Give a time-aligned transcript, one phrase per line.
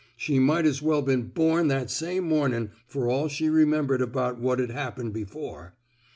[0.17, 4.71] She might as well been bom that same momin' fer all she remembered about what'd
[4.71, 5.75] hap pened before.